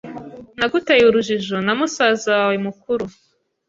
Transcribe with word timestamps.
Naguteye 0.57 1.03
urujijo 1.05 1.55
na 1.65 1.73
musaza 1.79 2.29
wawe 2.39 2.55
mukuru. 2.65 3.05